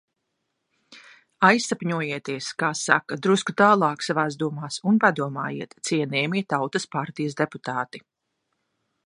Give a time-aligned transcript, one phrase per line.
[1.49, 8.05] Aizsapņojieties, kā saka, drusku tālāk savās domās un padomājiet, cienījamie Tautas partijas deputāti!